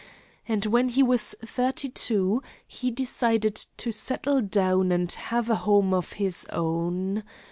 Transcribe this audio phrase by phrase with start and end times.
[0.47, 5.93] And when he was thirty two, he decided to settle down and have a home
[5.93, 7.21] of his own.